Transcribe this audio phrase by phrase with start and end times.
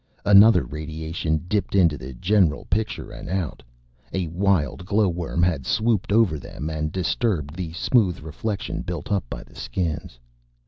[0.25, 3.61] Another radiation dipped into the general picture and out.
[4.13, 9.43] A wild glowworm had swooped over them and disturbed the smooth reflection built up by
[9.43, 10.19] the Skins.